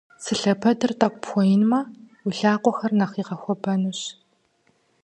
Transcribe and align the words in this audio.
Цы 0.23 0.33
лъэпэдыр 0.39 0.91
тӏэкӏу 0.99 1.19
пхуэинмэ, 1.23 1.79
уи 2.25 2.33
лъакъуэхэр 2.39 2.91
нэхъ 2.99 3.15
игъэхуэбэнущ. 3.21 4.01